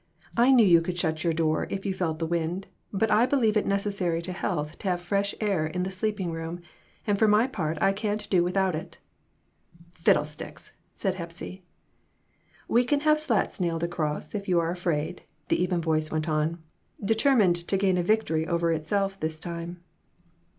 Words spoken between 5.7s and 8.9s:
a sleeping room, and for my part I can't do without